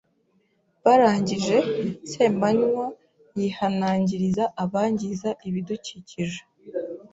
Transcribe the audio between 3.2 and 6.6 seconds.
yihanangiriza abangiza ibidukikije.